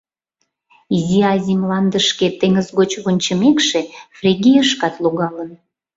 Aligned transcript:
Изи 0.97 1.19
Азий 1.31 1.57
мландышке 1.61 2.27
теҥыз 2.39 2.67
гоч 2.77 2.91
вончымекше, 3.03 3.81
Фригийышкат 4.17 4.95
логалын. 5.03 5.51